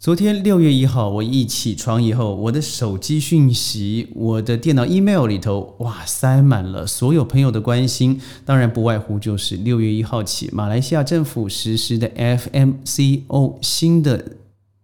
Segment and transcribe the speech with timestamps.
[0.00, 8.20] 昨天六月一号，我一起床以后，我的手机讯息、我的电脑 email 里头，哇，塞满了所有朋友的关心。
[8.44, 14.24] 当然，不外乎就是六月一号起，马来西亚政府实施的 FMCO 新的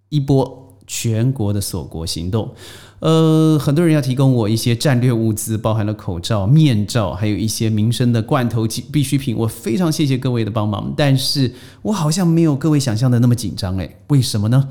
[0.09, 2.51] 一波全国的锁国行动。
[2.99, 9.37] 呃，很多人要提供我一些战略物资，包含了口罩、面罩，还有一些民生的罐头及必需品。
[9.37, 11.53] 我非常谢谢各位的帮忙，但是
[11.83, 14.71] 我好像没有各位想象的那么紧张诶，为什么呢？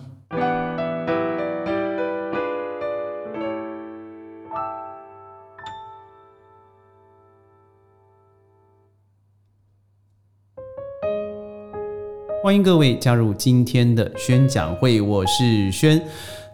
[12.43, 16.05] 欢迎各位加入今天的宣讲会，我是轩。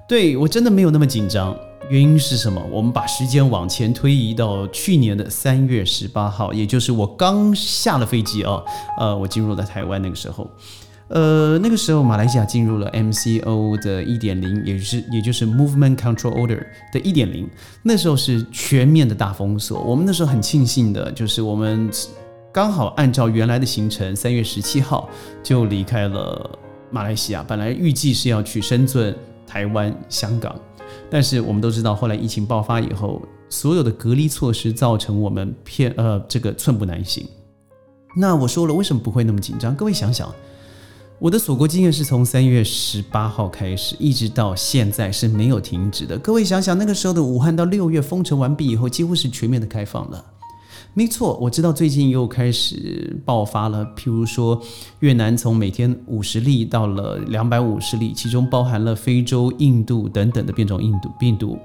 [0.08, 1.58] 对我真的没有那么紧张，
[1.90, 2.64] 原因是什么？
[2.72, 8.62] 我们把时间往前推移到去年的三月十八号，也就是我刚下了飞机啊，
[9.00, 10.48] 呃，我进入了台湾那个时候，
[11.08, 17.50] 呃，那个时候马来西亚进入了 MCO 的一点零，也就是也就是 Movement Control Order 的一点零，
[17.82, 19.82] 那时候是全面的大封锁。
[19.82, 21.90] 我们那时候很庆幸的就是我们。
[22.60, 25.08] 刚好按照原来的行程，三月十七号
[25.42, 26.60] 就离开了
[26.92, 27.42] 马来西亚。
[27.42, 29.16] 本来预计是要去深圳、
[29.48, 30.54] 台湾、香港，
[31.10, 37.26] 但是我们都知道，后来疫情爆发以后，所有的隔离措施造成我们片呃这个寸步难行。
[38.14, 39.74] 那我说了，为什么不会那么紧张？
[39.74, 40.30] 各位想想，
[41.18, 46.18] 我的锁国经验是从三月十八号开始，一直到现在是没有停止的。
[46.18, 50.26] 各位想想，那个时候的武汉到六月封城完毕以后，几乎是全面的开放了。
[50.94, 53.86] 没错，我知道最近又开始爆发了。
[53.96, 54.62] 譬如说，
[55.00, 61.58] 越南从每天五十例到了两百五十例，其中包含了非洲、印度等等的变种印度病毒。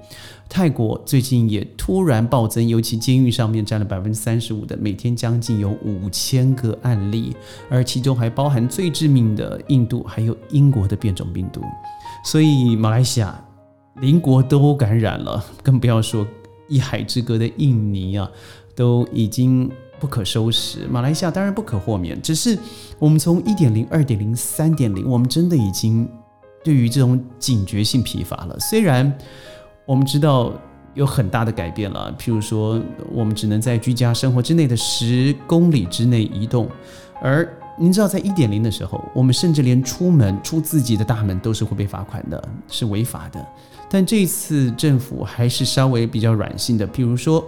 [0.48, 7.34] 泰国最近也突然暴增，尤其监狱上面占了百分之三十五的，每天将近有五千个案例，
[7.68, 11.62] 而其中还包含最致命的印度还有英国的变种病毒。
[12.24, 13.42] 所以马来西亚
[14.00, 16.26] 邻国都感染了，更不要说
[16.68, 18.30] 一海之隔的印尼啊。
[18.74, 19.70] 都已经
[20.00, 22.20] 不可收拾，马来西亚当然不可豁免。
[22.20, 22.58] 只是
[22.98, 26.08] 我们从一点零、二点零、三点零，我们真的已经
[26.62, 28.58] 对于这种警觉性疲乏了。
[28.58, 29.10] 虽然
[29.86, 30.52] 我们知道
[30.94, 32.80] 有很大的改变了，譬如说，
[33.12, 36.68] 我们只能在居家生活之内的十公里之内移动，
[37.22, 37.48] 而
[37.78, 43.46] 您知道，在一点零的时候，我们甚至连出门出自己的大门都是会被罚款的，是违法的。
[43.88, 47.44] 但这次政府还是稍微比较软性的，譬如说。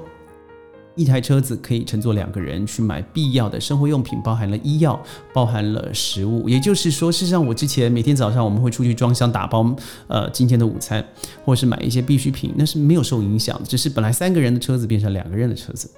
[0.97, 5.01] 一台车子可以乘坐两个人去买必要的生活用品，包含了医药，
[5.33, 6.49] 包含了食物。
[6.49, 9.77] 也就是说，事实上，我之前每天早上我们会出去装箱打包，
[10.09, 11.07] 呃，今天的午餐，
[11.45, 13.65] 或是买一些必需品，那是没有受影响的。
[13.67, 15.91] 只是本来三个人的车子变成两个人的车子。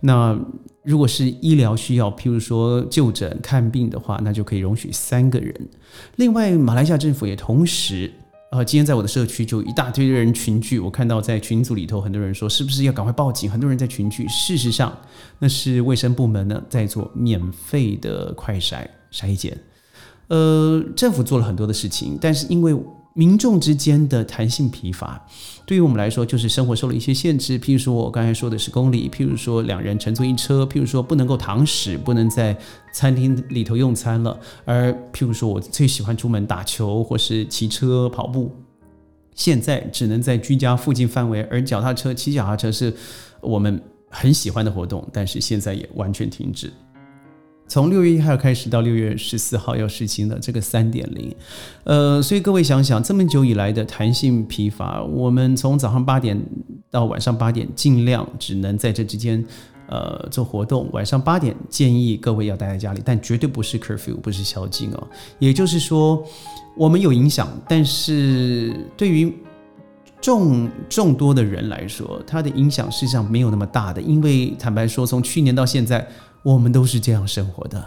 [0.00, 0.38] 那
[0.82, 5.54] 如果是医疗需要，譬如说就诊看病的话，那就可以容许三个人。
[6.16, 8.10] 另外，马来西亚政府也同时。
[8.50, 13.50] 呃，今天在我的社区就一大堆人群聚，我看到在群组里头很多人说，是不是要赶快报警？
[13.50, 14.96] 很多人在群聚，事实上
[15.38, 19.56] 那是卫生部门呢在做免费的快筛筛检。
[20.28, 22.76] 呃，政府做了很多的事情，但是因为。
[23.18, 25.20] 民众之间的弹性疲乏，
[25.66, 27.58] 对于我们来说就是生活受了一些限制。
[27.58, 32.56] 譬如说，我刚才说的是公里；譬如说，两人乘坐一车；譬如说，不能够堂食，不能在
[32.92, 34.38] 餐厅里头用餐了。
[34.64, 38.54] 而譬如说，我最喜欢出门打球或是骑车跑步，
[39.34, 41.42] 现在只能在居家附近范围。
[41.50, 42.94] 而脚踏车、骑脚踏车是
[43.40, 46.72] 我们很喜欢的活动，但是现在也完全停止。
[47.68, 51.32] 从六月一号开始到六月十四号要实行的这个三点零，
[51.84, 56.40] 呃，所以各位想想，这么久以来的弹性疲乏，我们从早上八点
[56.90, 59.44] 到晚上八点，尽量只能在这之间，
[59.86, 60.88] 呃，做活动。
[60.92, 65.06] 晚上八点建议各位要待在家里，但绝对不是 curfew，不是宵禁哦。
[65.38, 66.24] 也就是说，
[66.74, 69.30] 我们有影响，但是对于
[70.22, 76.08] 众众多的人来说，它的影响事实上没有那么大的，因为坦白说，从去年到现在。
[76.42, 77.84] 我们都是这样生活的，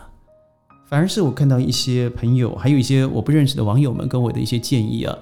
[0.88, 5.18] 反而是我看到一些朋友，还有一些我不认识的网友们跟我的一些建议啊，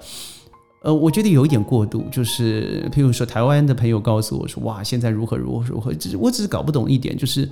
[0.82, 7.48] 呃，我觉得有一点过度，就是譬如说台湾的朋友告诉我说，哇，现在如何如何如何，只是我只是搞不懂一点，就是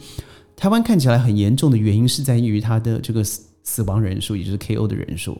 [0.56, 5.40] 台湾看起来很严重的原因是在于它的这个死死亡人数，也就是 KO 的人数，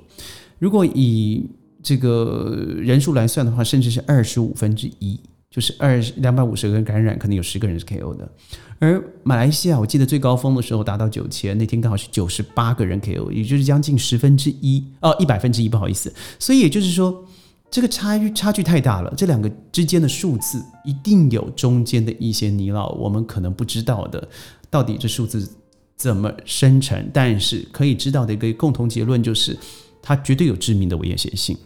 [0.60, 1.50] 如果以
[1.82, 5.20] 这个人数来算的话，甚至是二十五分之一。
[5.50, 8.30] 就是二两百五十个人感染，可能有十个人是 KO 的。
[8.80, 16.14] 而马来西亚，我记得最高峰的时候达到九千，那天刚好是九十八个人 KO，也就是将近十分之一哦，一百分之一，不好意思。
[16.38, 17.26] 所以也就是说，
[17.72, 24.28] 这个差距差距太大了，这两个之间的数字一定有中间的一些泥淖，我们可能不知道的，
[24.70, 25.50] 到底这数字
[25.96, 27.10] 怎么生成？
[27.12, 29.58] 但是可以知道的一个共同结论就是，
[30.04, 31.58] 它绝对有致命的危险性。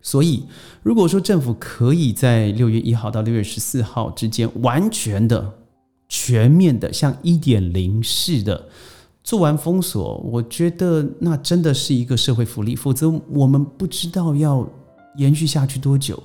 [0.00, 0.44] 所以，
[0.82, 5.52] 如果说政府可以在六月一号到六月十四号之间完全的、
[6.08, 8.68] 全面的，像一点零式的
[9.22, 12.76] 做完封锁，我觉得那真的是一个社会福利。
[12.76, 14.68] 否则，我们不知道要
[15.16, 16.22] 延续下去多久。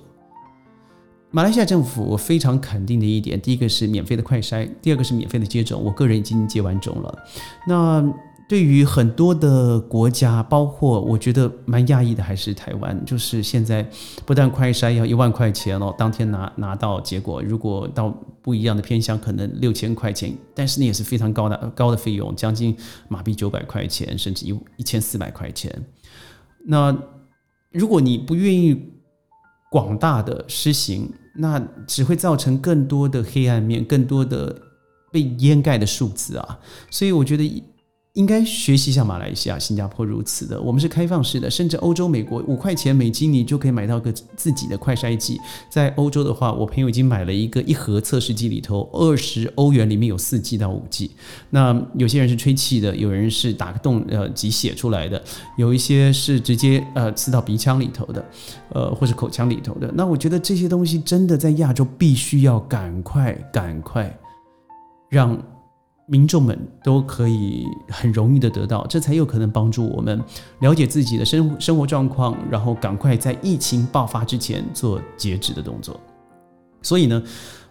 [1.31, 5.79] 马来西亚政府我非常肯定的一点，第一个是免费的快筛，第二个是免费的接种。
[5.83, 7.19] 我个人已经接完种了。
[7.67, 8.01] 那
[8.49, 13.87] 对于很多的国家，包括我觉得蛮讶异的，还是台湾，就是现在
[14.25, 18.09] 不但快筛要一万块钱哦，当天拿拿到结果，如果到
[18.41, 22.75] 不一样的偏乡，可能六千块钱，但是那也是非常高的高的费用，将近
[23.07, 25.71] 马币九百块钱，甚至一一千四百块钱。
[26.65, 26.97] 那
[27.71, 28.75] 如果你不愿意，
[29.69, 34.59] 广大的施行，那只会造成更多的黑暗面，更多的
[35.11, 36.59] 被掩盖的数字啊！
[36.89, 37.63] 所以我觉得。
[38.13, 45.39] 应该学习一下马来西亚、新加坡如此的，我们是开放式的，甚至欧洲、美国五块钱美金你就可以买到个自己的快筛剂。
[45.69, 51.11] 在欧洲的话，我朋友已经买了一个一盒测试剂，里头二十欧元里面有四剂到五剂。
[51.51, 55.23] 那有些人是吹气的，有人是打个洞呃挤血出来的，
[55.55, 58.25] 有一些是直接呃刺到鼻腔里头的，
[58.73, 59.89] 呃或者口腔里头的。
[59.93, 64.11] 那我觉得这些东西真的在亚洲必须要赶快赶快
[65.09, 65.39] 让。
[66.09, 70.19] 民众们都可以很容易的得到，这才有可能帮助我们
[70.61, 75.99] 了解自己的生生活状况，然后赶快在疫情爆发之前做截止的动作。
[76.81, 77.21] 所以呢，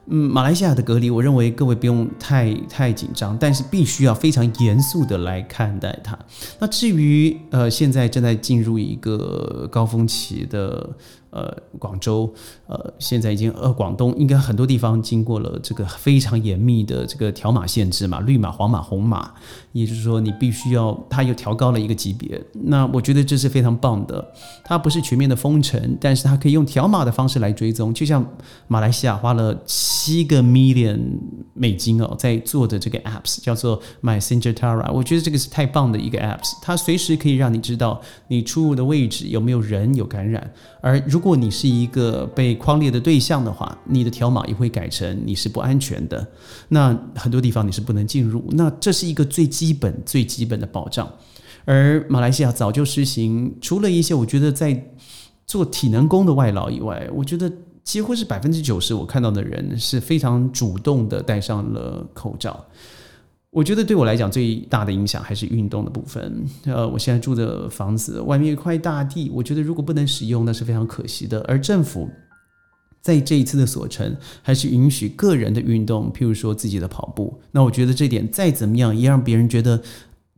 [0.06, 6.16] 嗯，马来西亚的隔离，我认为各位不用太太紧张，但是必须要非常严肃的来看待它。
[6.60, 10.88] 那至于呃，现在正在进入一个高峰期的。
[11.30, 12.32] 呃，广州，
[12.66, 19.32] 呃，现在已经呃，广东应该很多地方经过了这个非常严密的这个条码限制嘛，绿码、黄码、红码，
[19.72, 22.42] 也就是说你必须要，它又调高了一个级别。
[22.54, 24.32] 那我觉得这是非常棒的，
[24.64, 28.24] 它不是全面的封城，但是它可以用条码的方式来追踪，就像
[28.66, 30.98] 马来西亚花了七个 million
[31.52, 46.24] 美金哦，在做的这个 apps 叫做 My Singer Tara 我觉得这个是太棒的一个 apps，它随时可以让你知道你出入的位置有没有人有感染，而如如果你是一个被框列的对象的话，你的条码也会改成你是不安全的。
[46.68, 48.44] 那很多地方你是不能进入。
[48.52, 51.12] 那这是一个最基本、最基本的保障。
[51.64, 54.92] 而马来西亚早就实行，除了一些我觉得在
[55.44, 62.64] 做体能工的外劳以外，我觉得几乎是百分之九十我看到的人是非常主动的戴上了口罩。
[63.50, 66.44] 我觉得对我来讲最大的影响还是运动的部分。
[66.64, 71.40] 呃，我现在住的房子外面一块大地，我觉得如果不能使用，那是非常可惜的。
[71.48, 72.10] 而政府
[73.00, 77.40] 在这一次的所成，还是允许个人的运动，譬如说自己的跑步。
[77.52, 79.82] 那我觉得这点再怎么样，也让别人觉得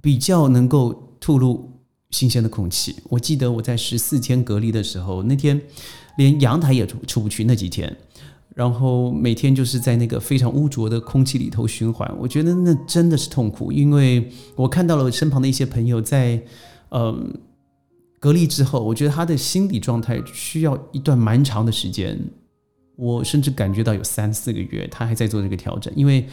[0.01, 1.69] 比较能够吐露
[2.11, 2.95] 新鲜的空气。
[3.09, 5.61] 我记得我在十四天隔离的时候，那天
[6.17, 7.97] 连阳台也出出不去，那几天。
[8.55, 16.43] 然后每天就是在那个非常污浊的空气里头循环，我觉得那真的是痛苦，因为我看到了身旁的一些朋友在，
[16.91, 17.33] 嗯，
[18.19, 22.19] 隔离之后，我觉得他的心理状态需要一段蛮长的时间，
[22.97, 26.27] 我甚至感觉到有三四个月，他还在做这个调整，因为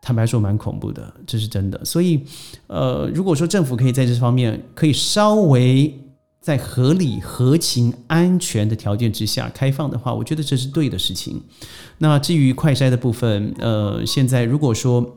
[0.00, 1.84] 坦白说蛮恐怖的，这是真的。
[1.84, 2.22] 所以，
[2.68, 5.92] 呃，如果说政府可以在这方面可以稍微。
[6.40, 11.42] 在合理、合情、安全的条件之下开放的话，我觉得这是对的事情。
[11.98, 15.16] 那至于快筛的部分，呃，现在如果说，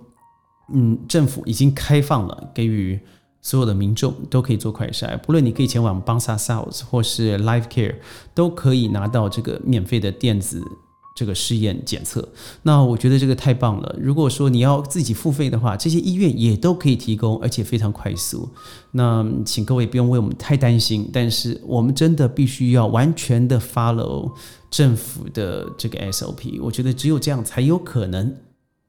[0.74, 3.00] 嗯，政府已经开放了，给予
[3.42, 7.96] 所有的民众都可以做快筛，不论你可以前往 Bangsa South 或是 Life Care，
[8.34, 10.62] 都可以拿到这个免费的电子。
[11.22, 12.28] 这个试验检测，
[12.64, 13.96] 那我觉得这个太棒了。
[14.02, 18.50] 如果说你要自己付费的话，这些医院也都可以提供，而且非常快速。
[18.90, 24.32] 那请各位不用为我们太担心，但是我们真的必须要完全的 follow
[24.72, 26.60] 政府的这个 SOP。
[26.60, 28.36] 我觉得只有这样才有可能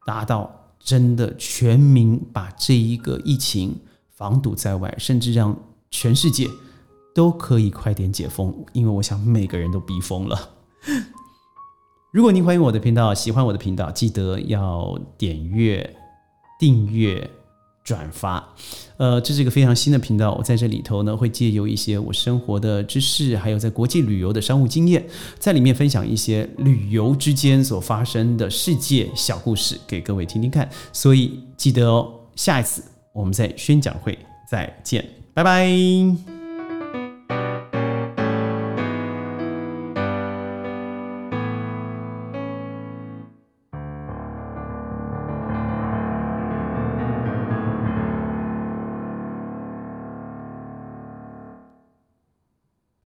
[0.07, 0.51] 达到
[0.83, 3.77] 真的全民把这一个疫情
[4.17, 5.55] 防堵在外，甚至让
[5.91, 6.49] 全世界
[7.15, 8.55] 都可以快点解封。
[8.73, 10.49] 因为我想每个人都逼疯了。
[12.13, 15.97] 如果您欢迎我的频道，喜欢我的频道，记得要点阅、
[16.61, 17.27] 订阅、
[17.83, 18.47] 转发。
[18.99, 25.03] 呃，这是一个非常新的频道，我在这里头呢会借由一些我生活的知识，还有在国际旅游的商务经验，
[25.39, 30.69] 在里面分享一些旅游之间所发生的世界小故事给各位听听看。
[30.93, 34.19] 所以记得哦，下一次我们在宣讲会
[34.51, 35.03] 再见，
[35.33, 36.42] 拜拜。